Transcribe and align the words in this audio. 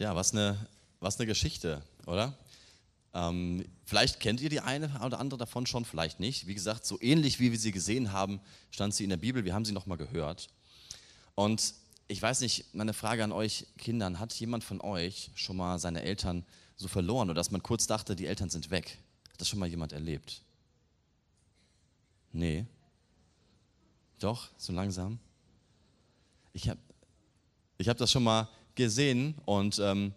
Ja, 0.00 0.16
was 0.16 0.32
eine, 0.32 0.56
was 0.98 1.18
eine 1.18 1.26
Geschichte, 1.26 1.82
oder? 2.06 2.34
Ähm, 3.12 3.66
vielleicht 3.84 4.18
kennt 4.18 4.40
ihr 4.40 4.48
die 4.48 4.60
eine 4.60 4.88
oder 5.04 5.20
andere 5.20 5.36
davon 5.36 5.66
schon, 5.66 5.84
vielleicht 5.84 6.20
nicht. 6.20 6.46
Wie 6.46 6.54
gesagt, 6.54 6.86
so 6.86 6.98
ähnlich 7.02 7.38
wie 7.38 7.52
wir 7.52 7.58
sie 7.58 7.70
gesehen 7.70 8.10
haben, 8.10 8.40
stand 8.70 8.94
sie 8.94 9.04
in 9.04 9.10
der 9.10 9.18
Bibel. 9.18 9.44
Wir 9.44 9.52
haben 9.52 9.66
sie 9.66 9.72
nochmal 9.72 9.98
gehört. 9.98 10.48
Und 11.34 11.74
ich 12.08 12.22
weiß 12.22 12.40
nicht, 12.40 12.74
meine 12.74 12.94
Frage 12.94 13.22
an 13.22 13.30
euch 13.30 13.66
Kindern, 13.76 14.18
hat 14.18 14.32
jemand 14.32 14.64
von 14.64 14.80
euch 14.80 15.32
schon 15.34 15.58
mal 15.58 15.78
seine 15.78 16.02
Eltern 16.02 16.46
so 16.76 16.88
verloren 16.88 17.28
oder 17.28 17.36
dass 17.36 17.50
man 17.50 17.62
kurz 17.62 17.86
dachte, 17.86 18.16
die 18.16 18.24
Eltern 18.24 18.48
sind 18.48 18.70
weg? 18.70 18.96
Hat 19.30 19.42
das 19.42 19.50
schon 19.50 19.58
mal 19.58 19.68
jemand 19.68 19.92
erlebt? 19.92 20.40
Nee. 22.32 22.64
Doch, 24.18 24.48
so 24.56 24.72
langsam. 24.72 25.18
Ich 26.54 26.70
habe 26.70 26.80
ich 27.76 27.86
hab 27.86 27.98
das 27.98 28.10
schon 28.10 28.22
mal 28.22 28.48
gesehen 28.74 29.34
und 29.44 29.78
ähm, 29.78 30.12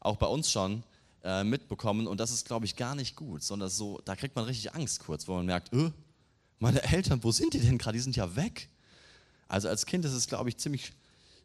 auch 0.00 0.16
bei 0.16 0.26
uns 0.26 0.50
schon 0.50 0.82
äh, 1.22 1.44
mitbekommen 1.44 2.06
und 2.06 2.18
das 2.20 2.30
ist, 2.30 2.46
glaube 2.46 2.66
ich, 2.66 2.76
gar 2.76 2.94
nicht 2.94 3.16
gut, 3.16 3.42
sondern 3.42 3.70
so, 3.70 4.00
da 4.04 4.14
kriegt 4.16 4.36
man 4.36 4.44
richtig 4.44 4.74
Angst 4.74 5.00
kurz, 5.00 5.26
wo 5.26 5.34
man 5.34 5.46
merkt, 5.46 5.72
öh, 5.72 5.90
meine 6.58 6.82
Eltern, 6.82 7.22
wo 7.22 7.32
sind 7.32 7.54
die 7.54 7.60
denn 7.60 7.78
gerade? 7.78 7.96
Die 7.96 8.02
sind 8.02 8.16
ja 8.16 8.36
weg. 8.36 8.68
Also 9.48 9.68
als 9.68 9.86
Kind 9.86 10.04
ist 10.04 10.12
es, 10.12 10.26
glaube 10.26 10.48
ich, 10.48 10.56
ziemlich 10.56 10.92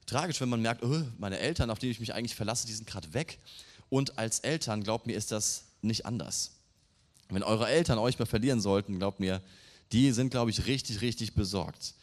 tragisch, 0.06 0.42
wenn 0.42 0.50
man 0.50 0.62
merkt, 0.62 0.84
öh, 0.84 1.04
meine 1.18 1.40
Eltern, 1.40 1.70
auf 1.70 1.80
die 1.80 1.90
ich 1.90 2.00
mich 2.00 2.14
eigentlich 2.14 2.36
verlasse, 2.36 2.68
die 2.68 2.74
sind 2.74 2.88
gerade 2.88 3.14
weg. 3.14 3.40
Und 3.90 4.18
als 4.18 4.40
Eltern, 4.40 4.84
glaubt 4.84 5.08
mir, 5.08 5.16
ist 5.16 5.32
das 5.32 5.66
nicht 5.82 6.06
anders. 6.06 6.52
Wenn 7.30 7.44
eure 7.44 7.68
Eltern 7.68 8.00
euch 8.00 8.18
mal 8.18 8.26
verlieren 8.26 8.62
sollten, 8.62 8.98
glaubt 8.98 9.20
mir, 9.20 9.42
die 9.92 10.12
sind, 10.12 10.30
glaube 10.30 10.52
ich, 10.52 10.66
richtig, 10.66 11.02
richtig 11.02 11.34
besorgt. 11.34 11.94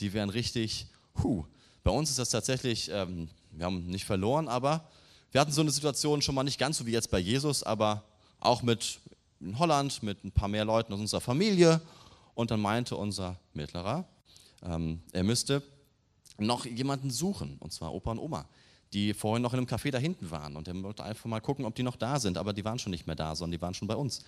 Die 0.00 0.12
wären 0.12 0.30
richtig, 0.30 0.86
huh. 1.22 1.44
Bei 1.84 1.90
uns 1.90 2.10
ist 2.10 2.18
das 2.18 2.30
tatsächlich, 2.30 2.90
ähm, 2.92 3.28
wir 3.56 3.66
haben 3.66 3.86
nicht 3.86 4.04
verloren, 4.04 4.48
aber 4.48 4.88
wir 5.32 5.40
hatten 5.40 5.52
so 5.52 5.60
eine 5.60 5.70
Situation 5.70 6.22
schon 6.22 6.34
mal 6.34 6.44
nicht 6.44 6.58
ganz 6.58 6.78
so 6.78 6.86
wie 6.86 6.92
jetzt 6.92 7.10
bei 7.10 7.18
Jesus, 7.18 7.62
aber 7.62 8.04
auch 8.38 8.62
mit 8.62 9.00
in 9.40 9.58
Holland, 9.58 10.02
mit 10.02 10.24
ein 10.24 10.30
paar 10.30 10.48
mehr 10.48 10.64
Leuten 10.64 10.92
aus 10.92 11.00
unserer 11.00 11.20
Familie. 11.20 11.80
Und 12.34 12.50
dann 12.50 12.60
meinte 12.60 12.96
unser 12.96 13.38
Mittlerer, 13.54 14.06
ähm, 14.62 15.02
er 15.12 15.24
müsste 15.24 15.62
noch 16.38 16.66
jemanden 16.66 17.10
suchen, 17.10 17.56
und 17.60 17.72
zwar 17.72 17.92
Opa 17.94 18.10
und 18.10 18.18
Oma, 18.18 18.46
die 18.92 19.14
vorhin 19.14 19.42
noch 19.42 19.52
in 19.54 19.58
einem 19.58 19.66
Café 19.66 19.90
da 19.90 19.98
hinten 19.98 20.30
waren. 20.30 20.56
Und 20.56 20.68
er 20.68 20.82
wollte 20.82 21.02
einfach 21.02 21.24
mal 21.26 21.40
gucken, 21.40 21.64
ob 21.64 21.74
die 21.74 21.82
noch 21.82 21.96
da 21.96 22.20
sind, 22.20 22.36
aber 22.36 22.52
die 22.52 22.64
waren 22.64 22.78
schon 22.78 22.90
nicht 22.90 23.06
mehr 23.06 23.16
da, 23.16 23.34
sondern 23.34 23.52
die 23.52 23.62
waren 23.62 23.74
schon 23.74 23.88
bei 23.88 23.96
uns. 23.96 24.22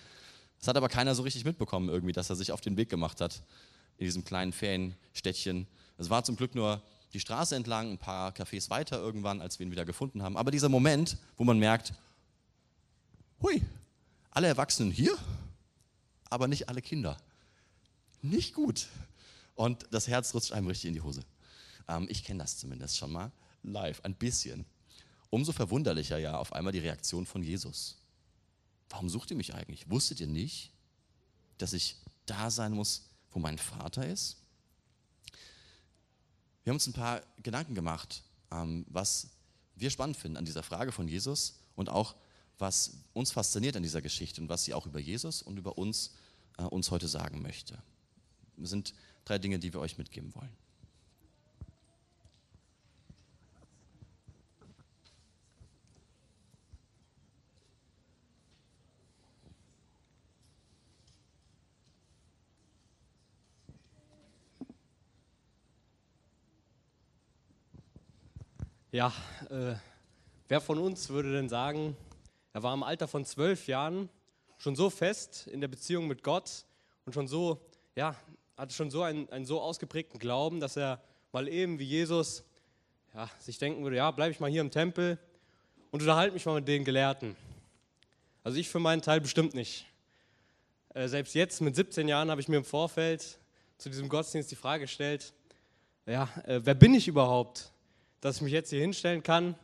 Das 0.57 0.67
hat 0.67 0.75
aber 0.75 0.89
keiner 0.89 1.15
so 1.15 1.23
richtig 1.23 1.45
mitbekommen 1.45 1.89
irgendwie, 1.89 2.13
dass 2.13 2.29
er 2.29 2.35
sich 2.35 2.51
auf 2.51 2.61
den 2.61 2.77
Weg 2.77 2.89
gemacht 2.89 3.21
hat 3.21 3.43
in 3.97 4.05
diesem 4.05 4.23
kleinen 4.23 4.51
Ferienstädtchen. 4.51 5.67
Es 5.97 6.09
war 6.09 6.23
zum 6.23 6.35
Glück 6.35 6.55
nur 6.55 6.81
die 7.13 7.19
Straße 7.19 7.55
entlang, 7.55 7.91
ein 7.91 7.97
paar 7.97 8.31
Cafés 8.31 8.69
weiter 8.69 8.97
irgendwann, 8.97 9.41
als 9.41 9.59
wir 9.59 9.65
ihn 9.65 9.71
wieder 9.71 9.85
gefunden 9.85 10.21
haben. 10.21 10.37
Aber 10.37 10.51
dieser 10.51 10.69
Moment, 10.69 11.17
wo 11.37 11.43
man 11.43 11.57
merkt, 11.57 11.93
hui, 13.41 13.61
alle 14.31 14.47
Erwachsenen 14.47 14.91
hier, 14.91 15.17
aber 16.29 16.47
nicht 16.47 16.69
alle 16.69 16.81
Kinder. 16.81 17.17
Nicht 18.21 18.53
gut. 18.53 18.87
Und 19.55 19.87
das 19.91 20.07
Herz 20.07 20.33
rutscht 20.33 20.51
einem 20.51 20.67
richtig 20.67 20.87
in 20.87 20.93
die 20.93 21.01
Hose. 21.01 21.21
Ähm, 21.87 22.07
ich 22.09 22.23
kenne 22.23 22.39
das 22.39 22.57
zumindest 22.57 22.97
schon 22.97 23.11
mal 23.11 23.31
live, 23.63 24.01
ein 24.03 24.15
bisschen. 24.15 24.65
Umso 25.29 25.51
verwunderlicher 25.51 26.17
ja 26.17 26.37
auf 26.37 26.53
einmal 26.53 26.73
die 26.73 26.79
Reaktion 26.79 27.25
von 27.25 27.43
Jesus. 27.43 27.97
Warum 28.89 29.09
sucht 29.09 29.31
ihr 29.31 29.37
mich 29.37 29.53
eigentlich? 29.53 29.89
Wusstet 29.89 30.19
ihr 30.19 30.27
nicht, 30.27 30.71
dass 31.57 31.73
ich 31.73 31.97
da 32.25 32.49
sein 32.49 32.71
muss, 32.71 33.09
wo 33.31 33.39
mein 33.39 33.57
Vater 33.57 34.07
ist? 34.07 34.37
Wir 36.69 36.73
haben 36.73 36.75
uns 36.75 36.85
ein 36.85 36.93
paar 36.93 37.23
Gedanken 37.41 37.73
gemacht, 37.73 38.21
ähm, 38.51 38.85
was 38.89 39.31
wir 39.73 39.89
spannend 39.89 40.17
finden 40.17 40.37
an 40.37 40.45
dieser 40.45 40.61
Frage 40.61 40.91
von 40.91 41.07
Jesus 41.07 41.63
und 41.75 41.89
auch 41.89 42.15
was 42.59 42.91
uns 43.13 43.31
fasziniert 43.31 43.75
an 43.75 43.81
dieser 43.81 44.03
Geschichte 44.03 44.39
und 44.39 44.49
was 44.49 44.65
sie 44.65 44.75
auch 44.75 44.85
über 44.85 44.99
Jesus 44.99 45.41
und 45.41 45.57
über 45.57 45.79
uns 45.79 46.13
äh, 46.59 46.61
uns 46.65 46.91
heute 46.91 47.07
sagen 47.07 47.41
möchte. 47.41 47.81
Das 48.55 48.69
sind 48.69 48.93
drei 49.25 49.39
Dinge, 49.39 49.57
die 49.57 49.73
wir 49.73 49.79
euch 49.79 49.97
mitgeben 49.97 50.35
wollen. 50.35 50.55
Ja, 68.91 69.13
äh, 69.51 69.75
wer 70.47 70.59
von 70.59 70.79
uns 70.79 71.09
würde 71.09 71.31
denn 71.31 71.47
sagen, 71.47 71.95
er 72.53 72.63
war 72.63 72.73
im 72.73 72.81
Alter 72.81 73.07
von 73.07 73.23
zwölf 73.23 73.67
Jahren 73.67 74.09
schon 74.57 74.75
so 74.75 74.89
fest 74.89 75.45
in 75.45 75.61
der 75.61 75.67
Beziehung 75.67 76.07
mit 76.07 76.23
Gott 76.23 76.65
und 77.05 77.13
schon 77.13 77.27
so, 77.27 77.61
ja, 77.95 78.15
hatte 78.57 78.73
schon 78.73 78.89
so 78.89 79.03
einen, 79.03 79.29
einen 79.29 79.45
so 79.45 79.61
ausgeprägten 79.61 80.19
Glauben, 80.19 80.59
dass 80.59 80.75
er 80.75 81.03
mal 81.31 81.47
eben 81.47 81.77
wie 81.77 81.83
Jesus 81.83 82.43
ja, 83.13 83.29
sich 83.37 83.59
denken 83.59 83.83
würde, 83.83 83.97
ja, 83.97 84.09
bleibe 84.09 84.31
ich 84.31 84.39
mal 84.39 84.49
hier 84.49 84.61
im 84.61 84.71
Tempel 84.71 85.19
und 85.91 86.01
unterhalte 86.01 86.33
mich 86.33 86.47
mal 86.47 86.55
mit 86.55 86.67
den 86.67 86.83
Gelehrten. 86.83 87.35
Also 88.43 88.57
ich 88.57 88.69
für 88.69 88.79
meinen 88.79 89.03
Teil 89.03 89.21
bestimmt 89.21 89.53
nicht. 89.53 89.85
Äh, 90.95 91.07
selbst 91.07 91.35
jetzt 91.35 91.61
mit 91.61 91.75
17 91.75 92.07
Jahren 92.07 92.31
habe 92.31 92.41
ich 92.41 92.47
mir 92.47 92.57
im 92.57 92.65
Vorfeld 92.65 93.37
zu 93.77 93.89
diesem 93.89 94.09
Gottesdienst 94.09 94.49
die 94.49 94.55
Frage 94.55 94.85
gestellt, 94.85 95.31
ja, 96.07 96.27
äh, 96.45 96.61
wer 96.63 96.73
bin 96.73 96.95
ich 96.95 97.07
überhaupt? 97.07 97.71
Dass 98.21 98.37
ich 98.37 98.41
mich 98.41 98.53
jetzt 98.53 98.69
hier 98.69 98.81
hinstellen 98.81 99.23
kann 99.23 99.55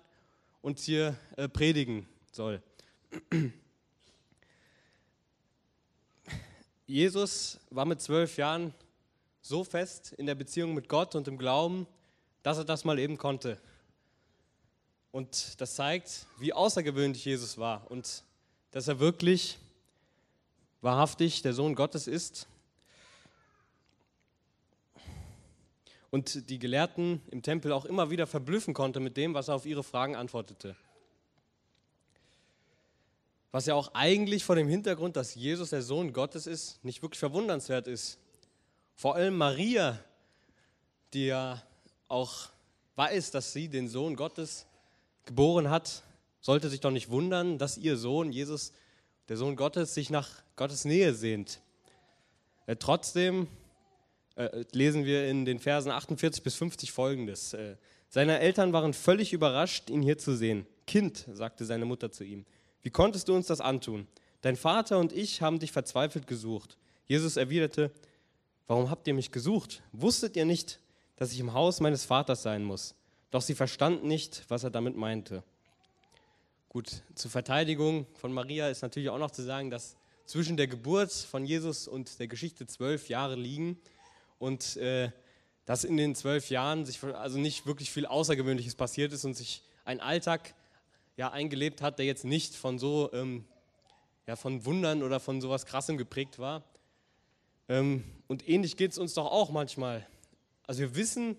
und 0.61 0.79
hier 0.79 1.17
äh, 1.37 1.47
predigen 1.47 2.07
soll. 2.31 2.61
Jesus 6.87 7.59
war 7.69 7.85
mit 7.85 8.01
zwölf 8.01 8.37
Jahren 8.37 8.73
so 9.41 9.63
fest 9.63 10.13
in 10.13 10.25
der 10.25 10.35
Beziehung 10.35 10.73
mit 10.73 10.89
Gott 10.89 11.15
und 11.15 11.27
im 11.27 11.37
Glauben, 11.37 11.87
dass 12.43 12.57
er 12.57 12.65
das 12.65 12.83
mal 12.83 12.99
eben 12.99 13.17
konnte. 13.17 13.59
Und 15.11 15.59
das 15.61 15.75
zeigt, 15.75 16.25
wie 16.37 16.53
außergewöhnlich 16.53 17.25
Jesus 17.25 17.57
war 17.57 17.89
und 17.89 18.23
dass 18.71 18.87
er 18.87 18.99
wirklich 18.99 19.57
wahrhaftig 20.81 21.41
der 21.41 21.53
Sohn 21.53 21.73
Gottes 21.73 22.07
ist 22.07 22.47
und 26.15 26.49
die 26.49 26.59
Gelehrten 26.59 27.21
im 27.29 27.41
Tempel 27.41 27.73
auch 27.73 27.83
immer 27.83 28.09
wieder 28.09 28.25
verblüffen 28.25 28.73
konnte 28.73 29.01
mit 29.01 29.17
dem, 29.17 29.33
was 29.33 29.49
er 29.49 29.55
auf 29.55 29.65
ihre 29.65 29.83
Fragen 29.83 30.15
antwortete. 30.15 30.77
Was 33.51 33.65
ja 33.65 33.75
auch 33.75 33.93
eigentlich 33.93 34.45
vor 34.45 34.55
dem 34.55 34.69
Hintergrund, 34.69 35.17
dass 35.17 35.35
Jesus 35.35 35.71
der 35.71 35.81
Sohn 35.81 36.13
Gottes 36.13 36.47
ist, 36.47 36.81
nicht 36.85 37.01
wirklich 37.01 37.19
verwundernswert 37.19 37.87
ist. 37.87 38.17
Vor 38.95 39.15
allem 39.15 39.35
Maria, 39.35 39.99
die 41.13 41.25
ja 41.25 41.61
auch 42.07 42.47
weiß, 42.95 43.31
dass 43.31 43.51
sie 43.51 43.67
den 43.67 43.89
Sohn 43.89 44.15
Gottes 44.15 44.67
geboren 45.25 45.69
hat, 45.69 46.01
sollte 46.39 46.69
sich 46.69 46.79
doch 46.79 46.91
nicht 46.91 47.09
wundern, 47.09 47.57
dass 47.57 47.77
ihr 47.77 47.97
Sohn, 47.97 48.31
Jesus, 48.31 48.71
der 49.27 49.35
Sohn 49.35 49.57
Gottes, 49.57 49.93
sich 49.93 50.09
nach 50.09 50.29
Gottes 50.55 50.85
Nähe 50.85 51.13
sehnt. 51.13 51.59
Äh, 52.67 52.77
trotzdem 52.77 53.49
äh, 54.35 54.65
lesen 54.71 55.05
wir 55.05 55.27
in 55.27 55.45
den 55.45 55.59
Versen 55.59 55.91
48 55.91 56.43
bis 56.43 56.55
50 56.55 56.91
folgendes. 56.91 57.53
Äh, 57.53 57.77
seine 58.09 58.39
Eltern 58.39 58.73
waren 58.73 58.93
völlig 58.93 59.33
überrascht, 59.33 59.89
ihn 59.89 60.01
hier 60.01 60.17
zu 60.17 60.35
sehen. 60.35 60.65
Kind, 60.87 61.25
sagte 61.31 61.65
seine 61.65 61.85
Mutter 61.85 62.11
zu 62.11 62.23
ihm, 62.23 62.45
wie 62.81 62.89
konntest 62.89 63.27
du 63.27 63.35
uns 63.35 63.47
das 63.47 63.61
antun? 63.61 64.07
Dein 64.41 64.55
Vater 64.55 64.99
und 64.99 65.11
ich 65.11 65.41
haben 65.41 65.59
dich 65.59 65.71
verzweifelt 65.71 66.27
gesucht. 66.27 66.77
Jesus 67.07 67.37
erwiderte, 67.37 67.91
warum 68.67 68.89
habt 68.89 69.07
ihr 69.07 69.13
mich 69.13 69.31
gesucht? 69.31 69.81
Wusstet 69.91 70.35
ihr 70.35 70.45
nicht, 70.45 70.79
dass 71.15 71.31
ich 71.31 71.39
im 71.39 71.53
Haus 71.53 71.79
meines 71.79 72.05
Vaters 72.05 72.43
sein 72.43 72.63
muss? 72.63 72.93
Doch 73.31 73.41
sie 73.41 73.55
verstanden 73.55 74.07
nicht, 74.07 74.43
was 74.49 74.63
er 74.63 74.69
damit 74.69 74.95
meinte. 74.95 75.43
Gut, 76.69 77.03
zur 77.15 77.31
Verteidigung 77.31 78.05
von 78.15 78.33
Maria 78.33 78.69
ist 78.69 78.81
natürlich 78.81 79.09
auch 79.09 79.17
noch 79.17 79.31
zu 79.31 79.41
sagen, 79.41 79.69
dass 79.69 79.95
zwischen 80.25 80.57
der 80.57 80.67
Geburt 80.67 81.11
von 81.11 81.45
Jesus 81.45 81.87
und 81.87 82.19
der 82.19 82.27
Geschichte 82.27 82.67
zwölf 82.67 83.09
Jahre 83.09 83.35
liegen 83.35 83.79
und 84.37 84.77
äh, 84.77 85.11
dass 85.65 85.83
in 85.83 85.97
den 85.97 86.15
zwölf 86.15 86.49
Jahren 86.49 86.85
sich 86.85 87.03
also 87.03 87.39
nicht 87.39 87.65
wirklich 87.65 87.91
viel 87.91 88.05
Außergewöhnliches 88.05 88.75
passiert 88.75 89.13
ist 89.13 89.25
und 89.25 89.33
sich 89.33 89.63
ein 89.83 89.99
Alltag 89.99 90.53
ja, 91.17 91.31
eingelebt 91.31 91.81
hat, 91.81 91.97
der 91.97 92.05
jetzt 92.05 92.25
nicht 92.25 92.55
von 92.55 92.77
so 92.77 93.11
ähm, 93.13 93.45
ja, 94.27 94.35
von 94.35 94.65
Wundern 94.65 95.03
oder 95.03 95.19
von 95.19 95.41
sowas 95.41 95.65
Krassem 95.65 95.97
geprägt 95.97 96.39
war. 96.39 96.63
Ähm, 97.67 98.03
und 98.27 98.47
ähnlich 98.47 98.77
geht 98.77 98.91
es 98.91 98.97
uns 98.97 99.13
doch 99.13 99.31
auch 99.31 99.49
manchmal. 99.49 100.05
Also 100.67 100.81
wir 100.81 100.95
wissen, 100.95 101.37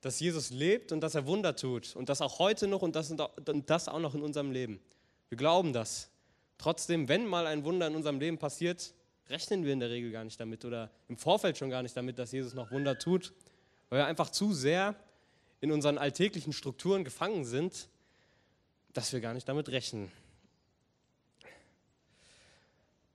dass 0.00 0.20
Jesus 0.20 0.50
lebt 0.50 0.92
und 0.92 1.00
dass 1.00 1.14
er 1.14 1.26
Wunder 1.26 1.56
tut 1.56 1.96
und 1.96 2.08
das 2.08 2.20
auch 2.20 2.38
heute 2.38 2.68
noch 2.68 2.82
und 2.82 2.94
das, 2.94 3.10
und 3.10 3.70
das 3.70 3.88
auch 3.88 3.98
noch 3.98 4.14
in 4.14 4.22
unserem 4.22 4.52
Leben. 4.52 4.80
Wir 5.28 5.36
glauben 5.36 5.72
das. 5.72 6.10
Trotzdem, 6.56 7.08
wenn 7.08 7.26
mal 7.26 7.46
ein 7.46 7.64
Wunder 7.64 7.86
in 7.86 7.94
unserem 7.94 8.18
Leben 8.18 8.38
passiert, 8.38 8.94
rechnen 9.30 9.64
wir 9.64 9.72
in 9.72 9.80
der 9.80 9.90
Regel 9.90 10.10
gar 10.10 10.24
nicht 10.24 10.40
damit 10.40 10.64
oder 10.64 10.90
im 11.08 11.16
Vorfeld 11.16 11.58
schon 11.58 11.70
gar 11.70 11.82
nicht 11.82 11.96
damit, 11.96 12.18
dass 12.18 12.32
Jesus 12.32 12.54
noch 12.54 12.70
Wunder 12.70 12.98
tut, 12.98 13.32
weil 13.88 14.00
wir 14.00 14.06
einfach 14.06 14.30
zu 14.30 14.52
sehr 14.52 14.94
in 15.60 15.72
unseren 15.72 15.98
alltäglichen 15.98 16.52
Strukturen 16.52 17.04
gefangen 17.04 17.44
sind, 17.44 17.88
dass 18.92 19.12
wir 19.12 19.20
gar 19.20 19.34
nicht 19.34 19.48
damit 19.48 19.68
rechnen. 19.68 20.10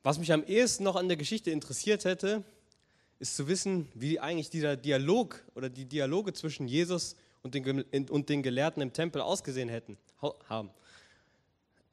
Was 0.03 0.19
mich 0.19 0.33
am 0.33 0.43
ehesten 0.43 0.83
noch 0.83 0.97
an 0.97 1.07
der 1.07 1.17
Geschichte 1.17 1.49
interessiert 1.51 2.03
hätte, 2.03 2.43
ist 3.19 3.37
zu 3.37 3.47
wissen, 3.47 3.87
wie 3.93 4.19
eigentlich 4.19 4.49
dieser 4.49 4.75
Dialog 4.75 5.41
oder 5.55 5.69
die 5.69 5.85
Dialoge 5.85 6.33
zwischen 6.33 6.67
Jesus 6.67 7.15
und 7.41 7.55
den, 7.55 7.83
und 8.09 8.29
den 8.29 8.43
Gelehrten 8.43 8.81
im 8.81 8.91
Tempel 8.91 9.21
ausgesehen 9.21 9.69
hätten, 9.69 9.97
haben. 10.49 10.69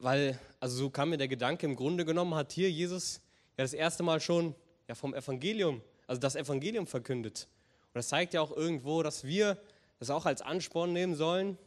Weil, 0.00 0.38
also 0.58 0.76
so 0.76 0.90
kam 0.90 1.10
mir 1.10 1.18
der 1.18 1.28
Gedanke, 1.28 1.66
im 1.66 1.76
Grunde 1.76 2.04
genommen 2.04 2.34
hat 2.34 2.52
hier 2.52 2.70
Jesus 2.70 3.20
ja 3.60 3.64
das 3.64 3.74
erste 3.74 4.02
Mal 4.02 4.20
schon 4.20 4.54
ja, 4.88 4.94
vom 4.94 5.12
Evangelium, 5.14 5.82
also 6.06 6.18
das 6.18 6.34
Evangelium 6.34 6.86
verkündet. 6.86 7.46
Und 7.88 7.98
das 7.98 8.08
zeigt 8.08 8.32
ja 8.32 8.40
auch 8.40 8.56
irgendwo, 8.56 9.02
dass 9.02 9.24
wir 9.24 9.58
das 9.98 10.08
auch 10.08 10.24
als 10.24 10.40
Ansporn 10.40 10.94
nehmen 10.94 11.14
sollen, 11.14 11.58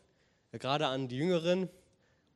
ja, 0.52 0.58
gerade 0.58 0.88
an 0.88 1.08
die 1.08 1.18
Jüngeren 1.18 1.70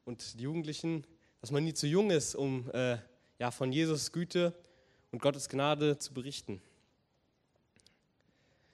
und 0.06 0.38
die 0.38 0.44
Jugendlichen, 0.44 1.07
dass 1.42 1.50
man 1.50 1.63
nie 1.63 1.74
zu 1.74 1.88
jung 1.88 2.12
ist, 2.12 2.36
um 2.36 2.69
äh, 2.69 2.98
ja, 3.39 3.50
von 3.50 3.71
Jesus 3.71 4.12
Güte 4.12 4.54
und 5.12 5.24
Gottes 5.24 5.50
Gnade 5.50 5.98
zu 5.98 6.13
berichten. 6.13 6.62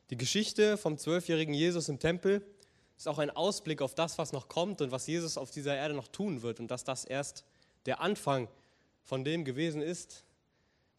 Die 0.09 0.17
Geschichte 0.17 0.75
vom 0.75 0.97
zwölfjährigen 0.97 1.53
Jesus 1.53 1.87
im 1.87 1.97
Tempel 1.97 2.45
ist 2.97 3.07
auch 3.07 3.19
ein 3.19 3.29
Ausblick 3.29 3.81
auf 3.81 3.95
das, 3.95 4.17
was 4.17 4.33
noch 4.33 4.49
kommt 4.49 4.81
und 4.81 4.91
was 4.91 5.07
Jesus 5.07 5.37
auf 5.37 5.49
dieser 5.49 5.75
Erde 5.75 5.93
noch 5.93 6.09
tun 6.09 6.41
wird 6.41 6.59
und 6.59 6.69
dass 6.71 6.83
das 6.83 7.05
erst 7.05 7.45
der 7.85 8.01
Anfang 8.01 8.49
von 9.01 9.23
dem 9.23 9.45
gewesen 9.45 9.81
ist, 9.81 10.25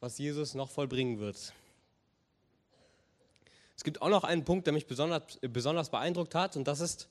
was 0.05 0.19
Jesus 0.19 0.53
noch 0.53 0.71
vollbringen 0.71 1.19
wird. 1.19 1.55
Es 3.75 3.83
gibt 3.83 4.03
auch 4.03 4.11
noch 4.11 4.23
einen 4.23 4.45
Punkt, 4.45 4.67
der 4.67 4.75
mich 4.75 4.87
besonders, 4.87 5.23
besonders 5.41 5.89
beeindruckt 5.89 6.35
hat 6.35 6.59
und 6.59 6.69
das 6.69 6.81
ist, 6.81 7.09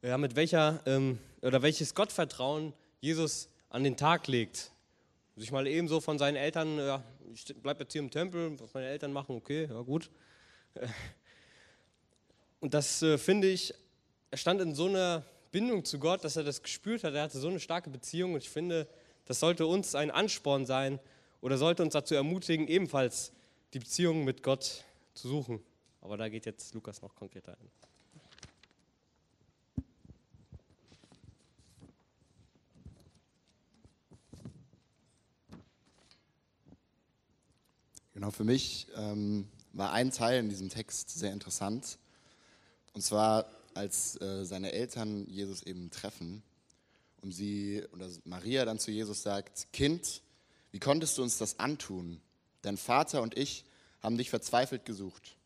ja, 0.00 0.16
mit 0.16 0.34
welcher 0.34 0.80
ähm, 0.86 1.18
oder 1.42 1.60
welches 1.60 1.94
Gottvertrauen 1.94 2.72
Jesus 3.02 3.50
an 3.68 3.84
den 3.84 3.98
Tag 3.98 4.26
legt. 4.26 4.70
Sich 5.36 5.52
mal 5.52 5.66
ebenso 5.66 6.00
von 6.00 6.18
seinen 6.18 6.36
Eltern, 6.36 6.78
ja, 6.78 7.04
ich 7.34 7.44
bleibe 7.56 7.82
jetzt 7.82 7.92
hier 7.92 8.00
im 8.00 8.10
Tempel, 8.10 8.58
was 8.58 8.72
meine 8.72 8.86
Eltern 8.86 9.12
machen, 9.12 9.36
okay, 9.36 9.68
ja 9.70 9.82
gut. 9.82 10.10
Und 12.60 12.72
das 12.72 13.02
äh, 13.02 13.18
finde 13.18 13.50
ich, 13.50 13.74
er 14.30 14.38
stand 14.38 14.62
in 14.62 14.74
so 14.74 14.86
einer 14.86 15.24
Bindung 15.52 15.84
zu 15.84 15.98
Gott, 15.98 16.24
dass 16.24 16.36
er 16.36 16.44
das 16.44 16.62
gespürt 16.62 17.04
hat. 17.04 17.12
Er 17.12 17.24
hatte 17.24 17.38
so 17.38 17.48
eine 17.48 17.60
starke 17.60 17.90
Beziehung 17.90 18.32
und 18.32 18.38
ich 18.38 18.48
finde, 18.48 18.88
das 19.26 19.40
sollte 19.40 19.66
uns 19.66 19.94
ein 19.94 20.10
Ansporn 20.10 20.64
sein 20.64 20.98
oder 21.44 21.58
sollte 21.58 21.82
uns 21.82 21.92
dazu 21.92 22.14
ermutigen, 22.14 22.68
ebenfalls 22.68 23.30
die 23.74 23.78
Beziehung 23.78 24.24
mit 24.24 24.42
Gott 24.42 24.82
zu 25.12 25.28
suchen. 25.28 25.60
Aber 26.00 26.16
da 26.16 26.30
geht 26.30 26.46
jetzt 26.46 26.72
Lukas 26.72 27.02
noch 27.02 27.14
konkreter 27.14 27.52
ein. 27.52 27.70
Genau, 38.14 38.30
für 38.30 38.44
mich 38.44 38.86
ähm, 38.96 39.46
war 39.74 39.92
ein 39.92 40.12
Teil 40.12 40.38
in 40.38 40.48
diesem 40.48 40.70
Text 40.70 41.10
sehr 41.10 41.34
interessant. 41.34 41.98
Und 42.94 43.02
zwar, 43.02 43.44
als 43.74 44.18
äh, 44.22 44.46
seine 44.46 44.72
Eltern 44.72 45.26
Jesus 45.28 45.62
eben 45.62 45.90
treffen 45.90 46.42
und 47.20 47.32
sie 47.32 47.84
oder 47.92 48.08
Maria 48.24 48.64
dann 48.64 48.78
zu 48.78 48.90
Jesus 48.90 49.22
sagt: 49.22 49.70
Kind, 49.74 50.22
wie 50.74 50.80
konntest 50.80 51.16
du 51.18 51.22
uns 51.22 51.38
das 51.38 51.60
antun? 51.60 52.20
Dein 52.62 52.76
Vater 52.76 53.22
und 53.22 53.38
ich 53.38 53.64
haben 54.02 54.18
dich 54.18 54.28
verzweifelt 54.28 54.84
gesucht. 54.84 55.36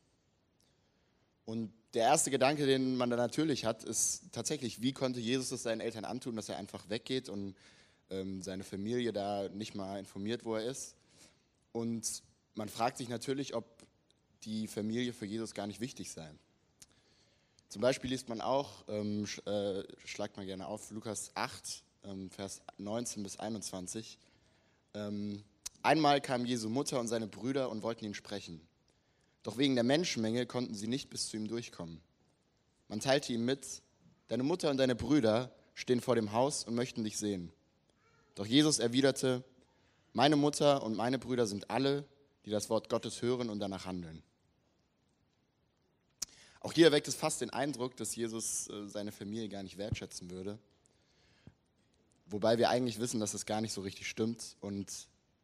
Und 1.44 1.70
der 1.92 2.04
erste 2.04 2.30
Gedanke, 2.30 2.64
den 2.64 2.96
man 2.96 3.10
da 3.10 3.16
natürlich 3.18 3.66
hat, 3.66 3.84
ist 3.84 4.22
tatsächlich, 4.32 4.80
wie 4.80 4.94
konnte 4.94 5.20
Jesus 5.20 5.52
es 5.52 5.64
seinen 5.64 5.82
Eltern 5.82 6.06
antun, 6.06 6.34
dass 6.34 6.48
er 6.48 6.56
einfach 6.56 6.88
weggeht 6.88 7.28
und 7.28 7.54
ähm, 8.08 8.40
seine 8.40 8.64
Familie 8.64 9.12
da 9.12 9.50
nicht 9.50 9.74
mal 9.74 9.98
informiert, 9.98 10.46
wo 10.46 10.54
er 10.54 10.64
ist. 10.64 10.96
Und 11.72 12.22
man 12.54 12.70
fragt 12.70 12.96
sich 12.96 13.10
natürlich, 13.10 13.54
ob 13.54 13.66
die 14.44 14.66
Familie 14.66 15.12
für 15.12 15.26
Jesus 15.26 15.52
gar 15.52 15.66
nicht 15.66 15.80
wichtig 15.80 16.10
sei. 16.10 16.30
Zum 17.68 17.82
Beispiel 17.82 18.08
liest 18.08 18.30
man 18.30 18.40
auch, 18.40 18.82
ähm, 18.88 19.26
äh, 19.44 19.82
schlagt 20.06 20.38
mal 20.38 20.46
gerne 20.46 20.66
auf, 20.66 20.90
Lukas 20.90 21.32
8, 21.34 21.84
ähm, 22.04 22.30
Vers 22.30 22.62
19 22.78 23.22
bis 23.22 23.38
21. 23.38 24.18
Ähm, 24.94 25.42
einmal 25.82 26.20
kamen 26.20 26.46
Jesu 26.46 26.68
Mutter 26.68 27.00
und 27.00 27.08
seine 27.08 27.26
Brüder 27.26 27.70
und 27.70 27.82
wollten 27.82 28.04
ihn 28.04 28.14
sprechen. 28.14 28.60
Doch 29.42 29.56
wegen 29.58 29.74
der 29.74 29.84
Menschenmenge 29.84 30.46
konnten 30.46 30.74
sie 30.74 30.88
nicht 30.88 31.10
bis 31.10 31.28
zu 31.28 31.36
ihm 31.36 31.48
durchkommen. 31.48 32.00
Man 32.88 33.00
teilte 33.00 33.32
ihm 33.32 33.44
mit, 33.44 33.82
deine 34.28 34.42
Mutter 34.42 34.70
und 34.70 34.78
deine 34.78 34.94
Brüder 34.94 35.52
stehen 35.74 36.00
vor 36.00 36.14
dem 36.14 36.32
Haus 36.32 36.64
und 36.64 36.74
möchten 36.74 37.04
dich 37.04 37.18
sehen. 37.18 37.52
Doch 38.34 38.46
Jesus 38.46 38.78
erwiderte, 38.78 39.44
meine 40.12 40.36
Mutter 40.36 40.82
und 40.82 40.96
meine 40.96 41.18
Brüder 41.18 41.46
sind 41.46 41.70
alle, 41.70 42.04
die 42.44 42.50
das 42.50 42.70
Wort 42.70 42.88
Gottes 42.88 43.22
hören 43.22 43.50
und 43.50 43.60
danach 43.60 43.84
handeln. 43.84 44.22
Auch 46.60 46.72
hier 46.72 46.86
erweckt 46.86 47.08
es 47.08 47.14
fast 47.14 47.40
den 47.40 47.50
Eindruck, 47.50 47.96
dass 47.96 48.16
Jesus 48.16 48.68
äh, 48.68 48.88
seine 48.88 49.12
Familie 49.12 49.48
gar 49.48 49.62
nicht 49.62 49.78
wertschätzen 49.78 50.30
würde. 50.30 50.58
Wobei 52.30 52.58
wir 52.58 52.68
eigentlich 52.68 53.00
wissen, 53.00 53.20
dass 53.20 53.34
es 53.34 53.46
gar 53.46 53.60
nicht 53.60 53.72
so 53.72 53.80
richtig 53.80 54.08
stimmt 54.08 54.56
und 54.60 54.86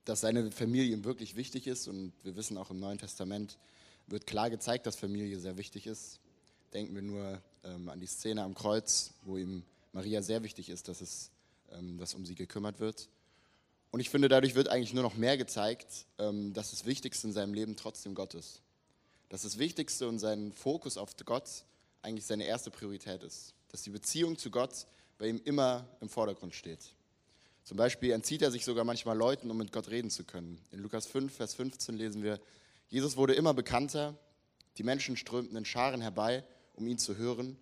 dass 0.05 0.21
seine 0.21 0.51
Familie 0.51 0.95
ihm 0.95 1.05
wirklich 1.05 1.35
wichtig 1.35 1.67
ist. 1.67 1.89
Und 1.89 2.13
wir 2.23 2.37
wissen 2.37 2.59
auch 2.59 2.71
im 2.71 2.79
Neuen 2.79 2.99
Testament 2.99 3.59
wird 4.07 4.27
klar 4.27 4.51
gezeigt, 4.51 4.87
dass 4.87 4.97
Familie 4.97 5.39
sehr 5.39 5.57
wichtig 5.57 5.87
ist. 5.87 6.21
Denken 6.75 6.95
wir 6.95 7.03
nur 7.03 7.41
ähm, 7.65 7.89
an 7.89 8.01
die 8.01 8.07
Szene 8.07 8.43
am 8.43 8.55
Kreuz, 8.55 9.15
wo 9.23 9.39
ihm 9.39 9.65
Maria 9.93 10.21
sehr 10.21 10.43
wichtig 10.43 10.69
ist, 10.69 10.89
dass, 10.89 11.01
es, 11.01 11.31
ähm, 11.73 11.97
dass 11.99 12.15
um 12.15 12.27
sie 12.27 12.35
gekümmert 12.35 12.81
wird. 12.81 13.09
Und 13.91 14.01
ich 14.01 14.11
finde, 14.11 14.29
dadurch 14.29 14.55
wird 14.55 14.69
eigentlich 14.69 14.93
nur 14.93 15.05
noch 15.05 15.15
mehr 15.15 15.37
gezeigt, 15.37 16.07
ähm, 16.19 16.53
dass 16.53 16.71
das 16.73 16.85
Wichtigste 16.85 17.29
in 17.29 17.33
seinem 17.33 17.55
Leben 17.55 17.77
trotzdem 17.77 18.15
Gott 18.15 18.35
ist. 18.35 18.61
Dass 19.29 19.43
das 19.43 19.59
Wichtigste 19.59 20.09
und 20.09 20.19
sein 20.19 20.53
Fokus 20.53 20.99
auf 20.99 21.17
Gott 21.25 21.65
eigentlich 22.03 22.27
seine 22.27 22.45
erste 22.45 22.71
Priorität 22.71 23.23
ist. 23.23 23.55
Dass 23.69 23.83
die 23.83 23.91
Beziehung 23.91 24.37
zu 24.37 24.51
Gott 24.51 24.87
bei 25.25 25.31
ihm 25.31 25.41
immer 25.47 25.89
im 26.03 26.11
Vordergrund 26.11 26.55
steht. 26.55 26.81
Zum 27.63 27.79
Beispiel 27.79 28.11
entzieht 28.11 28.43
er 28.43 28.51
sich 28.51 28.63
sogar 28.63 28.85
manchmal 28.85 29.17
Leuten, 29.17 29.51
um 29.51 29.57
mit 29.57 29.73
Gott 29.73 29.89
reden 29.89 30.11
zu 30.11 30.23
können. 30.23 30.61
In 30.71 30.81
Lukas 30.81 31.07
5, 31.07 31.35
Vers 31.35 31.55
15 31.55 31.97
lesen 31.97 32.23
wir, 32.23 32.39
Jesus 32.91 33.17
wurde 33.17 33.33
immer 33.33 33.55
bekannter, 33.55 34.19
die 34.77 34.83
Menschen 34.83 35.17
strömten 35.17 35.57
in 35.57 35.65
Scharen 35.65 36.03
herbei, 36.03 36.45
um 36.75 36.87
ihn 36.87 36.99
zu 36.99 37.17
hören 37.17 37.57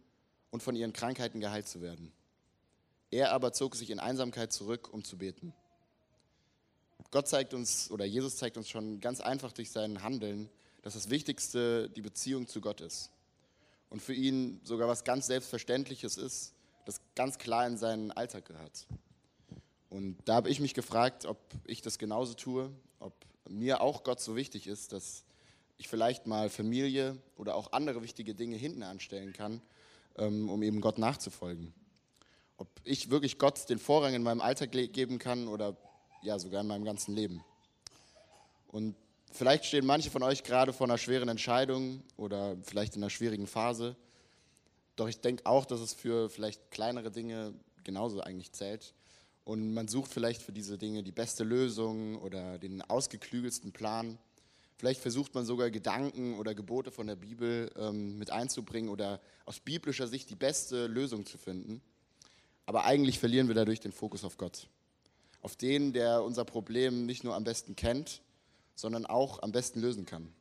und 0.51 0.61
von 0.65 0.75
ihren 0.75 0.93
Krankheiten 0.93 1.39
geheilt 1.39 1.69
zu 1.69 1.81
werden. 1.81 2.11
Er 3.13 3.31
aber 3.31 3.53
zog 3.53 3.77
sich 3.77 3.91
in 3.91 4.01
Einsamkeit 4.01 4.53
zurück, 4.53 4.93
um 4.93 5.05
zu 5.05 5.19
beten. 5.19 5.55
Gott 7.13 7.29
zeigt 7.29 7.55
uns, 7.55 7.93
oder 7.93 8.05
Jesus 8.05 8.39
zeigt 8.39 8.57
uns 8.57 8.69
schon 8.69 8.99
ganz 8.99 9.21
einfach 9.21 9.53
durch 9.53 9.71
sein 9.71 10.03
Handeln, 10.03 10.51
dass 10.83 10.95
das 10.95 11.11
Wichtigste 11.11 11.89
die 11.91 12.03
Beziehung 12.03 12.49
zu 12.49 12.61
Gott 12.61 12.81
ist. 12.81 13.13
Und 13.89 14.03
für 14.03 14.15
ihn 14.15 14.61
sogar 14.65 14.89
was 14.89 15.05
ganz 15.05 15.29
Selbstverständliches 15.29 16.17
ist, 16.17 16.55
das 16.85 17.01
ganz 17.15 17.39
klar 17.39 17.67
in 17.67 17.77
seinen 17.77 18.11
Alltag 18.11 18.47
gehört. 18.47 18.87
Und 19.91 20.17
da 20.25 20.35
habe 20.35 20.49
ich 20.49 20.61
mich 20.61 20.75
gefragt, 20.75 21.27
ob 21.27 21.39
ich 21.67 21.83
das 21.83 21.99
genauso 21.99 22.35
tue, 22.35 22.71
ob 22.99 23.13
mir 23.49 23.81
auch 23.81 24.05
Gott 24.05 24.21
so 24.21 24.37
wichtig 24.37 24.67
ist, 24.67 24.93
dass 24.93 25.25
ich 25.77 25.89
vielleicht 25.89 26.27
mal 26.27 26.49
Familie 26.49 27.19
oder 27.37 27.57
auch 27.57 27.73
andere 27.73 28.03
wichtige 28.03 28.35
Dinge 28.35 28.57
hinten 28.57 28.83
anstellen 28.83 29.33
kann, 29.33 29.61
ähm, 30.17 30.49
um 30.49 30.63
eben 30.63 30.81
Gott 30.81 30.99
nachzufolgen. 30.99 31.75
Ob 32.57 32.69
ich 32.85 33.11
wirklich 33.11 33.39
Gott 33.39 33.69
den 33.69 33.79
Vorrang 33.79 34.15
in 34.15 34.23
meinem 34.23 34.41
Alltag 34.41 34.71
geben 34.71 35.19
kann 35.19 35.49
oder 35.49 35.77
ja 36.23 36.39
sogar 36.39 36.61
in 36.61 36.69
meinem 36.69 36.85
ganzen 36.85 37.15
Leben. 37.15 37.45
Und 38.69 38.95
vielleicht 39.33 39.65
stehen 39.65 39.85
manche 39.85 40.11
von 40.11 40.23
euch 40.23 40.45
gerade 40.45 40.73
vor 40.73 40.87
einer 40.87 40.99
schweren 40.99 41.29
Entscheidung 41.29 42.03
oder 42.17 42.57
vielleicht 42.63 42.97
in 42.97 43.03
einer 43.03 43.11
schwierigen 43.11 43.47
Phase. 43.47 43.97
Doch 44.97 45.09
ich 45.09 45.21
denke 45.21 45.47
auch, 45.47 45.65
dass 45.65 45.81
es 45.81 45.95
für 45.95 46.29
vielleicht 46.29 46.71
kleinere 46.71 47.11
Dinge 47.11 47.55
genauso 47.85 48.21
eigentlich 48.21 48.53
zählt. 48.53 48.95
Und 49.45 49.75
man 49.75 49.89
sucht 49.89 50.13
vielleicht 50.13 50.43
für 50.43 50.53
diese 50.53 50.79
Dinge 50.79 51.03
die 51.03 51.13
beste 51.13 51.45
Lösung 51.45 52.17
oder 52.17 52.59
den 52.59 52.83
ausgeklügelsten 52.83 53.73
Plan. 53.73 54.19
Vielleicht 54.77 55.01
versucht 55.01 55.35
man 55.35 55.45
sogar 55.45 55.71
Gedanken 55.71 56.39
oder 56.39 56.55
Gebote 56.55 56.91
von 56.91 57.07
der 57.07 57.17
Bibel 57.17 57.71
ähm, 57.77 58.19
mit 58.19 58.31
einzubringen 58.31 58.91
oder 58.91 59.21
aus 59.45 59.61
biblischer 59.61 60.07
Sicht 60.07 60.31
die 60.31 60.37
beste 60.37 60.87
Lösung 60.87 61.27
zu 61.27 61.39
finden. 61.39 61.81
Aber 62.67 62.85
eigentlich 62.85 63.19
verlieren 63.19 63.49
wir 63.49 63.55
dadurch 63.55 63.81
den 63.81 63.93
Fokus 63.93 64.25
auf 64.25 64.37
Gott 64.37 64.69
auf 65.43 65.57
den, 65.57 65.93
der 65.93 66.23
unser 66.23 66.45
Problem 66.45 67.05
nicht 67.05 67.25
nur 67.25 67.35
am 67.35 67.45
besten 67.45 67.77
kennt, 67.77 68.23
sondern 68.75 69.05
auch 69.05 69.43
am 69.43 69.53
besten 69.53 69.81
lösen 69.81 70.07
kann. 70.07 70.33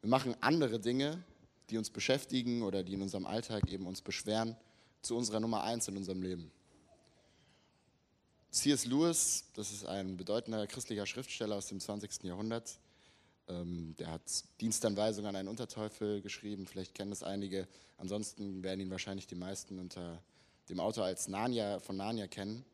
Wir 0.00 0.10
machen 0.10 0.34
andere 0.40 0.80
Dinge, 0.80 1.22
die 1.70 1.78
uns 1.78 1.90
beschäftigen 1.90 2.62
oder 2.62 2.82
die 2.82 2.94
in 2.94 3.02
unserem 3.02 3.26
Alltag 3.26 3.70
eben 3.70 3.86
uns 3.86 4.00
beschweren, 4.00 4.56
zu 5.02 5.16
unserer 5.16 5.40
Nummer 5.40 5.62
eins 5.62 5.88
in 5.88 5.96
unserem 5.96 6.22
Leben. 6.22 6.50
C.S. 8.50 8.86
Lewis, 8.86 9.44
das 9.54 9.70
ist 9.70 9.84
ein 9.84 10.16
bedeutender 10.16 10.66
christlicher 10.66 11.06
Schriftsteller 11.06 11.56
aus 11.56 11.66
dem 11.66 11.78
20. 11.78 12.24
Jahrhundert, 12.24 12.78
ähm, 13.48 13.94
der 13.98 14.10
hat 14.12 14.22
Dienstanweisungen 14.60 15.28
an 15.28 15.36
einen 15.36 15.48
Unterteufel 15.48 16.22
geschrieben, 16.22 16.66
vielleicht 16.66 16.94
kennen 16.94 17.10
das 17.10 17.22
einige, 17.22 17.68
ansonsten 17.98 18.62
werden 18.62 18.80
ihn 18.80 18.90
wahrscheinlich 18.90 19.26
die 19.26 19.34
meisten 19.34 19.78
unter 19.78 20.22
dem 20.68 20.80
Autor 20.80 21.04
als 21.04 21.28
Narnia 21.28 21.80
von 21.80 21.96
Narnia 21.96 22.26
kennen, 22.28 22.64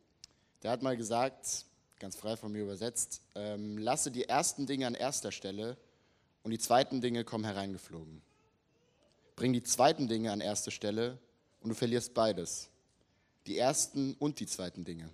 der 0.62 0.70
hat 0.70 0.82
mal 0.82 0.96
gesagt, 0.96 1.66
ganz 1.99 2.16
frei 2.16 2.37
von 2.37 2.52
mir 2.52 2.62
übersetzt, 2.62 3.22
ähm, 3.34 3.76
lasse 3.78 4.11
die 4.11 4.25
ersten 4.25 4.66
Dinge 4.66 4.87
an 4.87 4.94
erster 4.94 5.32
Stelle 5.32 5.76
und 6.42 6.52
die 6.52 6.58
zweiten 6.58 7.00
Dinge 7.00 7.25
kommen 7.25 7.44
hereingeflogen. 7.44 8.22
Bring 9.42 9.54
die 9.54 9.64
zweiten 9.64 10.06
Dinge 10.06 10.30
an 10.30 10.40
erste 10.40 10.70
Stelle 10.70 11.18
und 11.62 11.70
du 11.70 11.75
verlierst 11.75 12.14
beides. 12.14 12.68
Die 13.49 13.58
ersten 13.58 14.14
und 14.20 14.38
die 14.38 14.46
zweiten 14.46 14.84
Dinge. 14.84 15.11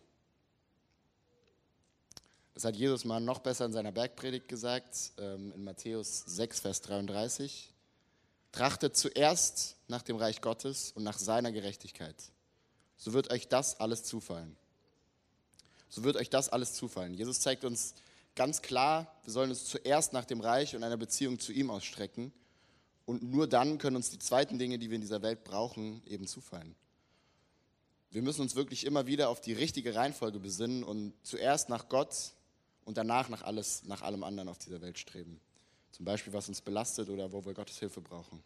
Das 2.53 2.67
hat 2.67 2.77
Jesus 2.77 3.07
mal 3.07 3.21
noch 3.21 3.39
besser 3.39 3.65
in 3.65 3.73
seiner 3.73 3.91
Bergpredigt 3.91 4.47
gesagt, 4.47 5.13
ähm, 5.17 5.51
in 5.53 5.65
Matthäus 5.65 6.25
6, 6.27 6.61
Vers 6.61 6.83
33. 6.83 7.73
Trachtet 8.53 8.99
zuerst 8.99 9.77
nach 9.87 10.03
dem 10.03 10.17
Reich 10.17 10.43
Gottes 10.43 10.93
und 10.93 11.05
nach 11.05 11.17
seiner 11.17 11.51
Gerechtigkeit. 11.51 12.17
So 12.99 13.15
wird 13.15 13.33
euch 13.33 13.49
das 13.49 13.81
alles 13.81 14.05
zufallen. 14.05 14.59
So 15.89 16.05
wird 16.05 16.17
euch 16.17 16.29
das 16.29 16.51
alles 16.51 16.75
zufallen. 16.75 17.15
Jesus 17.15 17.41
zeigt 17.41 17.65
uns 17.65 17.95
ganz 18.35 18.61
klar, 18.61 19.11
wir 19.25 19.33
sollen 19.33 19.49
uns 19.49 19.65
zuerst 19.65 20.13
nach 20.13 20.27
dem 20.27 20.43
Reich 20.43 20.77
und 20.77 20.85
einer 20.85 20.99
Beziehung 20.99 21.39
zu 21.39 21.51
ihm 21.51 21.71
ausstrecken. 21.71 22.31
Und 23.09 23.23
nur 23.23 23.47
dann 23.47 23.79
können 23.79 23.97
uns 23.97 24.11
die 24.11 24.19
zweiten 24.19 24.59
Dinge, 24.59 24.79
die 24.79 24.91
wir 24.91 24.97
in 24.97 25.01
dieser 25.01 25.23
Welt 25.23 25.43
brauchen, 25.43 26.03
eben 26.05 26.27
zufallen. 26.27 26.75
Wir 28.11 28.21
müssen 28.21 28.43
uns 28.43 28.55
wirklich 28.55 28.85
immer 28.85 29.07
wieder 29.07 29.31
auf 29.31 29.41
die 29.41 29.55
richtige 29.55 29.95
Reihenfolge 29.95 30.39
besinnen 30.39 30.85
und 30.85 31.15
zuerst 31.23 31.71
nach 31.71 31.89
Gott 31.89 32.35
und 32.85 32.99
danach 32.99 33.31
nach, 33.31 33.41
alles, 33.41 33.83
nach 33.85 34.03
allem 34.03 34.25
anderen 34.25 34.51
auf 34.51 34.59
dieser 34.59 34.83
Welt 34.83 34.99
streben. 34.99 35.41
Zum 35.91 36.05
Beispiel, 36.05 36.35
was 36.35 36.51
uns 36.51 36.61
belastet 36.61 37.09
oder 37.09 37.33
wo 37.33 37.47
wir 37.47 37.55
Gottes 37.55 37.79
Hilfe 37.79 38.03
brauchen. 38.03 38.43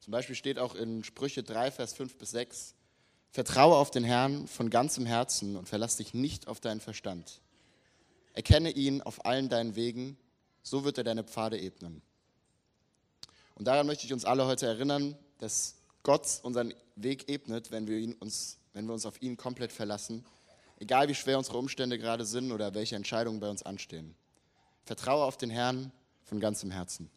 Zum 0.00 0.10
Beispiel 0.10 0.36
steht 0.36 0.58
auch 0.58 0.74
in 0.74 1.02
Sprüche 1.02 1.42
3, 1.42 1.70
Vers 1.70 1.94
5 1.94 2.18
bis 2.18 2.32
6, 2.32 2.74
Vertraue 3.30 3.76
auf 3.76 3.90
den 3.90 4.04
Herrn 4.04 4.48
von 4.48 4.68
ganzem 4.68 5.06
Herzen 5.06 5.56
und 5.56 5.66
verlass 5.66 5.96
dich 5.96 6.12
nicht 6.12 6.46
auf 6.46 6.60
deinen 6.60 6.80
Verstand. 6.80 7.40
Erkenne 8.34 8.70
ihn 8.70 9.00
auf 9.00 9.24
allen 9.24 9.48
deinen 9.48 9.76
Wegen, 9.76 10.18
so 10.62 10.84
wird 10.84 10.98
er 10.98 11.04
deine 11.04 11.24
Pfade 11.24 11.58
ebnen. 11.58 12.02
Und 13.56 13.64
daran 13.64 13.86
möchte 13.86 14.04
ich 14.04 14.12
uns 14.12 14.24
alle 14.24 14.46
heute 14.46 14.66
erinnern, 14.66 15.16
dass 15.38 15.76
Gott 16.02 16.40
unseren 16.42 16.74
Weg 16.94 17.28
ebnet, 17.28 17.70
wenn 17.70 17.88
wir, 17.88 17.98
ihn 17.98 18.12
uns, 18.14 18.58
wenn 18.74 18.86
wir 18.86 18.92
uns 18.92 19.06
auf 19.06 19.20
ihn 19.22 19.36
komplett 19.36 19.72
verlassen, 19.72 20.24
egal 20.78 21.08
wie 21.08 21.14
schwer 21.14 21.38
unsere 21.38 21.56
Umstände 21.56 21.98
gerade 21.98 22.26
sind 22.26 22.52
oder 22.52 22.74
welche 22.74 22.96
Entscheidungen 22.96 23.40
bei 23.40 23.48
uns 23.48 23.62
anstehen. 23.62 24.14
Vertraue 24.84 25.24
auf 25.24 25.38
den 25.38 25.50
Herrn 25.50 25.90
von 26.24 26.38
ganzem 26.38 26.70
Herzen. 26.70 27.10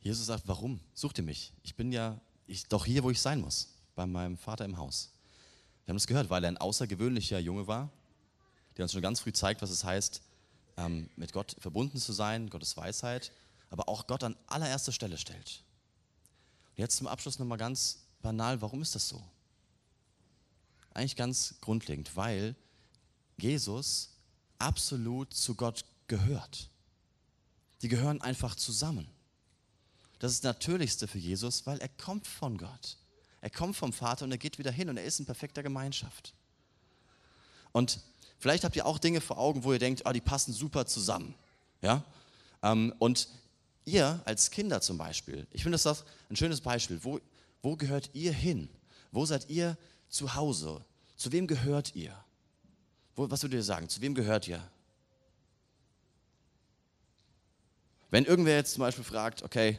Jesus 0.00 0.24
sagt, 0.24 0.48
warum? 0.48 0.80
Sucht 0.94 1.18
ihr 1.18 1.24
mich? 1.24 1.52
Ich 1.62 1.74
bin 1.74 1.92
ja 1.92 2.18
ich, 2.46 2.66
doch 2.66 2.86
hier, 2.86 3.04
wo 3.04 3.10
ich 3.10 3.20
sein 3.20 3.42
muss, 3.42 3.68
bei 4.00 4.06
meinem 4.06 4.38
Vater 4.38 4.64
im 4.64 4.78
Haus. 4.78 5.10
Wir 5.84 5.92
haben 5.92 5.96
das 5.98 6.06
gehört, 6.06 6.30
weil 6.30 6.42
er 6.42 6.48
ein 6.48 6.56
außergewöhnlicher 6.56 7.38
Junge 7.38 7.66
war, 7.66 7.90
der 8.76 8.84
uns 8.84 8.92
schon 8.92 9.02
ganz 9.02 9.20
früh 9.20 9.30
zeigt, 9.30 9.60
was 9.60 9.68
es 9.68 9.84
heißt, 9.84 10.22
ähm, 10.78 11.10
mit 11.16 11.34
Gott 11.34 11.54
verbunden 11.58 11.98
zu 11.98 12.14
sein, 12.14 12.48
Gottes 12.48 12.78
Weisheit, 12.78 13.30
aber 13.68 13.90
auch 13.90 14.06
Gott 14.06 14.24
an 14.24 14.36
allererster 14.46 14.92
Stelle 14.92 15.18
stellt. 15.18 15.64
Und 16.70 16.78
jetzt 16.78 16.96
zum 16.96 17.08
Abschluss 17.08 17.38
nochmal 17.38 17.58
ganz 17.58 18.06
banal, 18.22 18.62
warum 18.62 18.80
ist 18.80 18.94
das 18.94 19.06
so? 19.06 19.22
Eigentlich 20.94 21.16
ganz 21.16 21.56
grundlegend, 21.60 22.16
weil 22.16 22.56
Jesus 23.36 24.14
absolut 24.58 25.34
zu 25.34 25.54
Gott 25.54 25.84
gehört. 26.06 26.70
Die 27.82 27.88
gehören 27.88 28.22
einfach 28.22 28.54
zusammen. 28.54 29.06
Das 30.20 30.32
ist 30.32 30.42
das 30.42 30.54
Natürlichste 30.54 31.06
für 31.06 31.18
Jesus, 31.18 31.66
weil 31.66 31.78
er 31.80 31.88
kommt 31.90 32.26
von 32.26 32.56
Gott. 32.56 32.96
Er 33.40 33.50
kommt 33.50 33.76
vom 33.76 33.92
Vater 33.92 34.24
und 34.24 34.32
er 34.32 34.38
geht 34.38 34.58
wieder 34.58 34.70
hin 34.70 34.88
und 34.88 34.96
er 34.96 35.04
ist 35.04 35.18
in 35.18 35.26
perfekter 35.26 35.62
Gemeinschaft. 35.62 36.34
Und 37.72 38.00
vielleicht 38.38 38.64
habt 38.64 38.76
ihr 38.76 38.86
auch 38.86 38.98
Dinge 38.98 39.20
vor 39.20 39.38
Augen, 39.38 39.64
wo 39.64 39.72
ihr 39.72 39.78
denkt, 39.78 40.02
oh, 40.04 40.12
die 40.12 40.20
passen 40.20 40.52
super 40.52 40.86
zusammen. 40.86 41.34
Ja? 41.80 42.04
Ähm, 42.62 42.92
und 42.98 43.28
ihr 43.84 44.20
als 44.24 44.50
Kinder 44.50 44.80
zum 44.80 44.98
Beispiel, 44.98 45.46
ich 45.52 45.62
finde 45.62 45.78
das 45.78 46.04
ein 46.28 46.36
schönes 46.36 46.60
Beispiel. 46.60 47.02
Wo, 47.02 47.20
wo 47.62 47.76
gehört 47.76 48.10
ihr 48.12 48.32
hin? 48.32 48.68
Wo 49.12 49.24
seid 49.24 49.48
ihr 49.48 49.76
zu 50.08 50.34
Hause? 50.34 50.84
Zu 51.16 51.32
wem 51.32 51.46
gehört 51.46 51.94
ihr? 51.94 52.16
Wo, 53.16 53.30
was 53.30 53.42
würdet 53.42 53.58
ihr 53.58 53.64
sagen? 53.64 53.88
Zu 53.88 54.00
wem 54.00 54.14
gehört 54.14 54.48
ihr? 54.48 54.62
Wenn 58.10 58.24
irgendwer 58.24 58.56
jetzt 58.56 58.74
zum 58.74 58.80
Beispiel 58.80 59.04
fragt, 59.04 59.42
okay, 59.42 59.78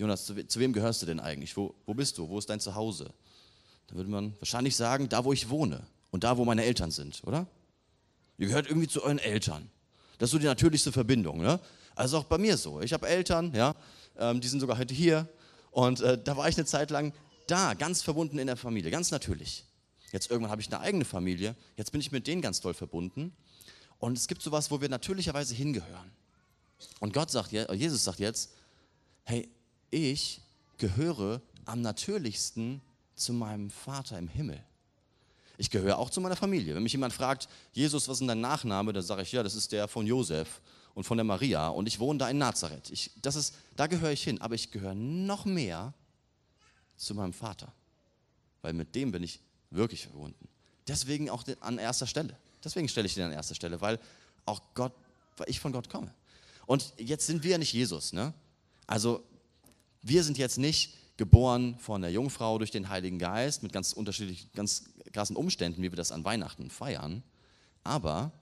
Jonas, 0.00 0.24
zu, 0.24 0.34
wem 0.34 0.72
gehörst 0.72 1.02
du 1.02 1.06
denn 1.06 1.20
eigentlich? 1.20 1.54
Wo, 1.58 1.74
wo 1.84 1.92
bist 1.92 2.16
du? 2.16 2.26
Wo 2.26 2.38
ist 2.38 2.48
dein 2.48 2.58
Zuhause? 2.58 3.12
Da 3.86 3.96
würde 3.96 4.08
man 4.08 4.34
wahrscheinlich 4.38 4.74
sagen, 4.74 5.10
da 5.10 5.26
wo 5.26 5.32
ich 5.34 5.50
wohne 5.50 5.86
und 6.10 6.24
da 6.24 6.38
wo 6.38 6.46
meine 6.46 6.64
Eltern 6.64 6.90
sind, 6.90 7.22
oder? 7.24 7.46
Ihr 8.38 8.46
gehört 8.46 8.66
irgendwie 8.66 8.88
zu 8.88 9.02
euren 9.02 9.18
Eltern. 9.18 9.68
Das 10.16 10.28
ist 10.28 10.32
so 10.32 10.38
die 10.38 10.46
natürlichste 10.46 10.90
Verbindung. 10.90 11.42
Ne? 11.42 11.60
Also 11.94 12.16
auch 12.16 12.24
bei 12.24 12.38
mir 12.38 12.56
so. 12.56 12.80
Ich 12.80 12.94
habe 12.94 13.06
Eltern, 13.08 13.52
ja, 13.54 13.74
ähm, 14.16 14.40
die 14.40 14.48
sind 14.48 14.60
sogar 14.60 14.78
heute 14.78 14.94
hier. 14.94 15.28
Und 15.70 16.00
äh, 16.00 16.16
da 16.16 16.34
war 16.34 16.48
ich 16.48 16.56
eine 16.56 16.64
Zeit 16.64 16.90
lang 16.90 17.12
da, 17.46 17.74
ganz 17.74 18.00
verbunden 18.00 18.38
in 18.38 18.46
der 18.46 18.56
Familie, 18.56 18.90
ganz 18.90 19.10
natürlich. 19.10 19.66
Jetzt 20.12 20.30
irgendwann 20.30 20.50
habe 20.50 20.62
ich 20.62 20.68
eine 20.68 20.80
eigene 20.80 21.04
Familie. 21.04 21.54
Jetzt 21.76 21.92
bin 21.92 22.00
ich 22.00 22.10
mit 22.10 22.26
denen 22.26 22.40
ganz 22.40 22.62
doll 22.62 22.72
verbunden. 22.72 23.36
Und 23.98 24.16
es 24.16 24.28
gibt 24.28 24.40
sowas, 24.40 24.70
wo 24.70 24.80
wir 24.80 24.88
natürlicherweise 24.88 25.54
hingehören. 25.54 26.10
Und 27.00 27.12
Gott 27.12 27.30
sagt, 27.30 27.52
Jesus 27.52 28.02
sagt 28.02 28.18
jetzt, 28.18 28.54
hey, 29.24 29.46
ich 29.90 30.40
gehöre 30.78 31.40
am 31.64 31.82
natürlichsten 31.82 32.80
zu 33.14 33.32
meinem 33.32 33.70
Vater 33.70 34.18
im 34.18 34.28
Himmel. 34.28 34.62
Ich 35.58 35.70
gehöre 35.70 35.98
auch 35.98 36.08
zu 36.08 36.20
meiner 36.20 36.36
Familie. 36.36 36.74
Wenn 36.74 36.82
mich 36.82 36.92
jemand 36.92 37.12
fragt, 37.12 37.48
Jesus, 37.72 38.08
was 38.08 38.20
ist 38.20 38.26
dein 38.26 38.40
Nachname? 38.40 38.92
Dann 38.92 39.02
sage 39.02 39.22
ich, 39.22 39.32
ja, 39.32 39.42
das 39.42 39.54
ist 39.54 39.72
der 39.72 39.88
von 39.88 40.06
Josef 40.06 40.62
und 40.94 41.04
von 41.04 41.18
der 41.18 41.24
Maria 41.24 41.68
und 41.68 41.86
ich 41.86 41.98
wohne 41.98 42.18
da 42.18 42.30
in 42.30 42.38
Nazareth. 42.38 42.90
Ich, 42.90 43.10
das 43.20 43.36
ist, 43.36 43.54
da 43.76 43.86
gehöre 43.86 44.12
ich 44.12 44.24
hin, 44.24 44.40
aber 44.40 44.54
ich 44.54 44.70
gehöre 44.70 44.94
noch 44.94 45.44
mehr 45.44 45.92
zu 46.96 47.14
meinem 47.14 47.32
Vater, 47.32 47.72
weil 48.62 48.72
mit 48.72 48.94
dem 48.94 49.12
bin 49.12 49.22
ich 49.22 49.40
wirklich 49.70 50.02
verbunden. 50.02 50.48
Deswegen 50.88 51.30
auch 51.30 51.44
an 51.60 51.78
erster 51.78 52.06
Stelle. 52.06 52.36
Deswegen 52.64 52.88
stelle 52.88 53.06
ich 53.06 53.14
den 53.14 53.24
an 53.24 53.32
erster 53.32 53.54
Stelle, 53.54 53.80
weil 53.80 53.98
auch 54.46 54.60
Gott, 54.74 54.92
weil 55.36 55.48
ich 55.48 55.60
von 55.60 55.72
Gott 55.72 55.88
komme. 55.88 56.12
Und 56.66 56.92
jetzt 56.98 57.26
sind 57.26 57.42
wir 57.42 57.52
ja 57.52 57.58
nicht 57.58 57.72
Jesus, 57.72 58.12
ne? 58.12 58.32
Also 58.86 59.22
wir 60.02 60.24
sind 60.24 60.38
jetzt 60.38 60.58
nicht 60.58 60.96
geboren 61.16 61.76
von 61.78 62.00
der 62.00 62.10
Jungfrau 62.10 62.58
durch 62.58 62.70
den 62.70 62.88
Heiligen 62.88 63.18
Geist 63.18 63.62
mit 63.62 63.72
ganz 63.72 63.92
unterschiedlichen, 63.92 64.50
ganz 64.54 64.84
krassen 65.12 65.36
Umständen, 65.36 65.82
wie 65.82 65.92
wir 65.92 65.96
das 65.96 66.12
an 66.12 66.24
Weihnachten 66.24 66.70
feiern. 66.70 67.22
Aber 67.84 68.32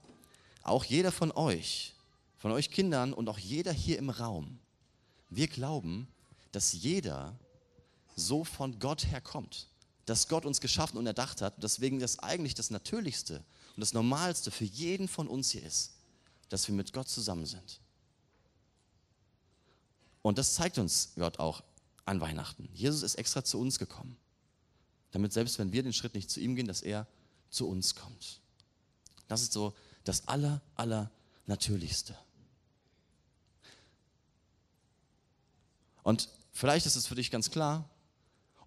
auch 0.63 0.85
jeder 0.85 1.11
von 1.11 1.31
euch, 1.31 1.93
von 2.37 2.51
euch 2.51 2.71
Kindern 2.71 3.11
und 3.11 3.27
auch 3.27 3.37
jeder 3.37 3.73
hier 3.73 3.97
im 3.97 4.09
Raum, 4.09 4.59
wir 5.29 5.47
glauben, 5.47 6.07
dass 6.51 6.71
jeder 6.71 7.37
so 8.15 8.43
von 8.43 8.79
Gott 8.79 9.05
herkommt, 9.05 9.67
dass 10.05 10.27
Gott 10.27 10.45
uns 10.45 10.61
geschaffen 10.61 10.97
und 10.97 11.05
erdacht 11.05 11.41
hat, 11.41 11.61
deswegen 11.61 11.99
das 11.99 12.19
eigentlich 12.19 12.55
das 12.55 12.69
Natürlichste 12.69 13.43
und 13.75 13.81
das 13.81 13.93
Normalste 13.93 14.51
für 14.51 14.65
jeden 14.65 15.07
von 15.07 15.27
uns 15.27 15.51
hier 15.51 15.63
ist, 15.63 15.93
dass 16.49 16.67
wir 16.67 16.75
mit 16.75 16.93
Gott 16.93 17.09
zusammen 17.09 17.45
sind. 17.45 17.81
Und 20.21 20.37
das 20.37 20.55
zeigt 20.55 20.77
uns 20.77 21.13
Gott 21.15 21.39
auch 21.39 21.63
an 22.05 22.19
Weihnachten. 22.21 22.69
Jesus 22.73 23.03
ist 23.03 23.15
extra 23.15 23.43
zu 23.43 23.59
uns 23.59 23.79
gekommen, 23.79 24.17
damit 25.11 25.31
selbst 25.31 25.59
wenn 25.59 25.71
wir 25.71 25.83
den 25.83 25.93
Schritt 25.93 26.15
nicht 26.15 26.29
zu 26.29 26.39
ihm 26.39 26.55
gehen, 26.55 26.67
dass 26.67 26.81
er 26.81 27.07
zu 27.49 27.67
uns 27.67 27.95
kommt. 27.95 28.41
Das 29.27 29.41
ist 29.41 29.53
so 29.53 29.73
das 30.03 30.27
aller, 30.27 30.61
aller. 30.75 31.11
Und 36.03 36.29
vielleicht 36.51 36.85
ist 36.85 36.95
es 36.95 37.07
für 37.07 37.15
dich 37.15 37.31
ganz 37.31 37.49
klar 37.49 37.89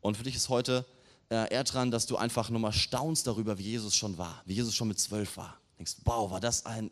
und 0.00 0.16
für 0.16 0.24
dich 0.24 0.34
ist 0.34 0.48
heute 0.48 0.84
äh, 1.30 1.52
eher 1.52 1.62
dran, 1.64 1.90
dass 1.92 2.06
du 2.06 2.16
einfach 2.16 2.50
nur 2.50 2.58
mal 2.58 2.72
staunst 2.72 3.26
darüber, 3.26 3.58
wie 3.58 3.62
Jesus 3.62 3.94
schon 3.94 4.18
war, 4.18 4.42
wie 4.46 4.54
Jesus 4.54 4.74
schon 4.74 4.88
mit 4.88 4.98
zwölf 4.98 5.36
war. 5.36 5.60
Denkst, 5.78 5.96
wow, 6.04 6.30
war 6.30 6.40
das 6.40 6.66
ein, 6.66 6.90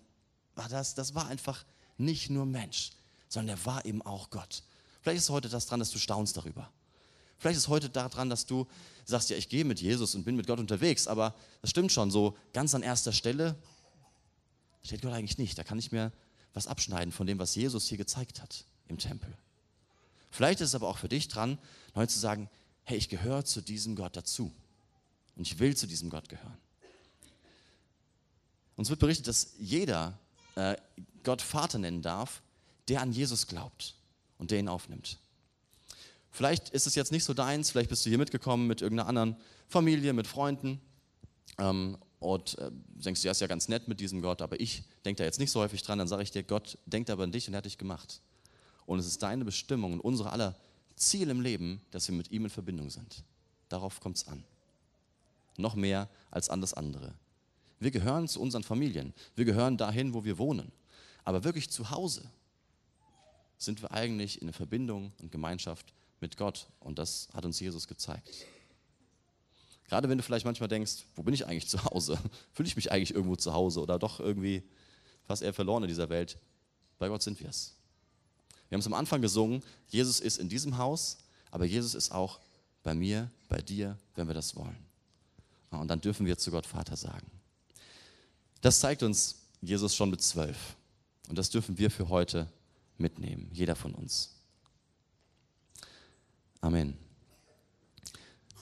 war 0.55 0.69
das, 0.69 0.95
das 0.95 1.15
war 1.15 1.27
einfach 1.27 1.65
nicht 1.99 2.31
nur 2.31 2.47
Mensch 2.47 2.93
sondern 3.31 3.57
er 3.57 3.65
war 3.65 3.87
eben 3.87 4.03
auch 4.03 4.29
Gott. 4.29 4.63
Vielleicht 5.01 5.23
ist 5.23 5.31
heute 5.31 5.49
das 5.49 5.65
dran, 5.67 5.81
dass 5.81 5.91
du 5.91 5.99
staunst 5.99 6.37
darüber. 6.37 6.71
Vielleicht 7.39 7.57
ist 7.57 7.69
heute 7.69 7.89
daran, 7.89 8.29
dass 8.29 8.45
du 8.45 8.67
sagst, 9.07 9.31
ja, 9.31 9.37
ich 9.37 9.49
gehe 9.49 9.65
mit 9.65 9.81
Jesus 9.81 10.15
und 10.15 10.25
bin 10.25 10.37
mit 10.37 10.47
Gott 10.47 10.59
unterwegs, 10.59 11.07
aber 11.07 11.35
das 11.63 11.71
stimmt 11.71 11.91
schon, 11.91 12.11
so 12.11 12.37
ganz 12.53 12.75
an 12.75 12.83
erster 12.83 13.15
Stelle 13.15 13.57
steht 14.83 15.01
Gott 15.01 15.13
eigentlich 15.13 15.39
nicht. 15.39 15.57
Da 15.57 15.65
kann 15.65 15.79
ich 15.79 15.91
mir 15.91 16.13
was 16.53 16.67
abschneiden 16.67 17.13
von 17.13 17.27
dem, 17.27 17.39
was 17.39 17.55
Jesus 17.55 17.87
hier 17.87 17.97
gezeigt 17.97 18.43
hat 18.43 18.67
im 18.89 18.99
Tempel. 18.99 19.33
Vielleicht 20.31 20.61
ist 20.61 20.69
es 20.69 20.75
aber 20.75 20.89
auch 20.89 20.99
für 20.99 21.09
dich 21.09 21.29
dran, 21.29 21.59
neu 21.95 22.05
zu 22.07 22.19
sagen, 22.19 22.51
hey, 22.85 22.99
ich 22.99 23.09
gehöre 23.09 23.45
zu 23.45 23.63
diesem 23.63 23.97
Gott 23.97 24.17
dazu. 24.17 24.53
Und 25.37 25.47
ich 25.47 25.59
will 25.59 25.75
zu 25.77 25.87
diesem 25.87 26.11
Gott 26.11 26.29
gehören. 26.29 26.59
Uns 28.77 28.91
wird 28.91 29.01
berichtet, 29.01 29.29
dass 29.29 29.55
jeder 29.59 30.19
äh, 30.57 30.77
Gott 31.23 31.41
Vater 31.41 31.79
nennen 31.79 32.03
darf, 32.03 32.43
der 32.89 33.01
an 33.01 33.13
Jesus 33.13 33.47
glaubt 33.47 33.95
und 34.39 34.51
der 34.51 34.59
ihn 34.59 34.69
aufnimmt. 34.69 35.19
Vielleicht 36.31 36.71
ist 36.71 36.87
es 36.87 36.95
jetzt 36.95 37.13
nicht 37.13 37.25
so 37.25 37.35
deins, 37.35 37.71
vielleicht 37.71 37.91
bist 37.91 38.05
du 38.05 38.09
hier 38.09 38.19
mitgekommen 38.19 38.67
mit 38.67 38.83
irgendeiner 38.83 39.09
anderen 39.09 39.37
Familie, 39.69 40.13
mit 40.13 40.27
Freunden 40.27 40.81
ähm, 41.59 41.99
und 42.21 42.57
äh, 42.59 42.71
denkst, 42.73 43.25
ja, 43.25 43.33
ist 43.33 43.41
ja 43.41 43.47
ganz 43.47 43.69
nett 43.69 43.89
mit 43.89 44.01
diesem 44.01 44.23
Gott, 44.23 44.41
aber 44.41 44.61
ich 44.61 44.85
denke 45.05 45.19
da 45.19 45.25
jetzt 45.25 45.41
nicht 45.41 45.51
so 45.51 45.61
häufig 45.61 45.83
dran, 45.83 45.99
dann 45.99 46.09
sage 46.09 46.23
ich 46.23 46.31
dir, 46.31 46.43
Gott 46.43 46.79
denkt 46.87 47.11
aber 47.11 47.25
an 47.25 47.33
dich 47.33 47.49
und 47.49 47.55
er 47.55 47.59
hat 47.59 47.65
dich 47.65 47.79
gemacht. 47.79 48.21
Und 48.87 48.99
es 48.99 49.07
ist 49.07 49.23
deine 49.23 49.45
Bestimmung 49.45 49.95
und 49.95 50.01
unsere 50.01 50.31
aller 50.31 50.57
Ziel 50.97 51.31
im 51.31 51.41
Leben, 51.41 51.81
dass 51.91 52.09
wir 52.09 52.15
mit 52.15 52.31
ihm 52.31 52.45
in 52.45 52.51
Verbindung 52.51 52.91
sind. 52.91 53.25
Darauf 53.69 54.01
kommt 54.01 54.17
es 54.19 54.29
an. 54.29 54.45
Noch 55.57 55.75
mehr 55.75 56.09
als 56.31 56.49
an 56.49 56.61
das 56.61 56.75
andere. 56.75 57.15
Wir 57.79 57.91
gehören 57.91 58.29
zu 58.29 58.41
unseren 58.41 58.63
Familien. 58.63 59.15
Wir 59.35 59.45
gehören 59.45 59.77
dahin, 59.77 60.13
wo 60.15 60.25
wir 60.25 60.39
wohnen. 60.39 60.71
Aber 61.25 61.45
wirklich 61.45 61.71
zu 61.71 61.91
Hause 61.91 62.31
sind 63.61 63.83
wir 63.83 63.93
eigentlich 63.93 64.41
in 64.43 64.53
Verbindung 64.53 65.13
und 65.21 65.31
Gemeinschaft 65.31 65.93
mit 66.21 66.37
Gott. 66.37 66.67
Und 66.81 66.99
das 66.99 67.29
hat 67.33 67.45
uns 67.45 67.61
Jesus 67.61 67.87
gezeigt. 67.87 68.47
Gerade 69.87 70.09
wenn 70.09 70.19
du 70.19 70.25
vielleicht 70.25 70.47
manchmal 70.47 70.69
denkst, 70.69 71.05
wo 71.15 71.23
bin 71.23 71.35
ich 71.35 71.47
eigentlich 71.47 71.69
zu 71.69 71.85
Hause? 71.85 72.19
Fühle 72.53 72.69
ich 72.69 72.77
mich 72.77 72.91
eigentlich 72.91 73.15
irgendwo 73.15 73.37
zu 73.37 73.53
Hause 73.53 73.81
oder 73.81 73.99
doch 73.99 74.19
irgendwie 74.19 74.63
fast 75.25 75.43
eher 75.43 75.53
verloren 75.53 75.83
in 75.83 75.89
dieser 75.89 76.09
Welt? 76.09 76.39
Bei 76.99 77.09
Gott 77.09 77.23
sind 77.23 77.39
wir 77.41 77.49
es. 77.49 77.75
Wir 78.69 78.77
haben 78.77 78.81
es 78.81 78.87
am 78.87 78.95
Anfang 78.95 79.21
gesungen, 79.21 79.63
Jesus 79.89 80.21
ist 80.21 80.39
in 80.39 80.49
diesem 80.49 80.79
Haus, 80.79 81.19
aber 81.51 81.65
Jesus 81.65 81.95
ist 81.95 82.13
auch 82.13 82.39
bei 82.83 82.95
mir, 82.95 83.31
bei 83.49 83.61
dir, 83.61 83.99
wenn 84.15 84.29
wir 84.29 84.35
das 84.35 84.55
wollen. 84.55 84.79
Und 85.71 85.89
dann 85.89 86.01
dürfen 86.01 86.25
wir 86.25 86.39
zu 86.39 86.51
Gott 86.51 86.67
Vater 86.67 86.97
sagen. 86.97 87.31
Das 88.61 88.81
zeigt 88.81 89.03
uns 89.03 89.37
Jesus 89.61 89.95
schon 89.95 90.11
mit 90.11 90.23
zwölf. 90.23 90.77
Und 91.29 91.37
das 91.37 91.51
dürfen 91.51 91.79
wir 91.79 91.91
für 91.91 92.09
heute 92.09 92.47
mitnehmen, 93.01 93.49
jeder 93.53 93.75
von 93.75 93.95
uns. 93.95 94.37
Amen. 96.61 96.97